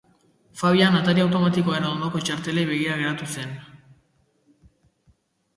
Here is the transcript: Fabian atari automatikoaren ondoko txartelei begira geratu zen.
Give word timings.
Fabian 0.61 0.95
atari 0.99 1.23
automatikoaren 1.25 1.85
ondoko 1.89 2.21
txartelei 2.29 2.63
begira 2.71 2.97
geratu 3.03 3.29
zen. 3.37 3.55